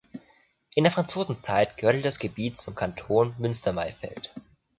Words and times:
In 0.73 0.83
der 0.83 0.91
Franzosenzeit 0.91 1.77
gehörte 1.77 2.01
das 2.01 2.17
Gebiet 2.17 2.57
zum 2.57 2.73
Kanton 2.73 3.35
Münstermaifeld. 3.37 4.33